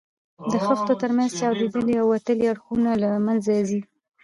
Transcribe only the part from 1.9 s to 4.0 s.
او وتلي اړخونه له منځه ځي.